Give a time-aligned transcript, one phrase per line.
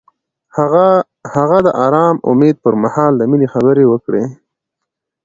[1.37, 4.23] هغه د آرام امید پر مهال د مینې خبرې وکړې.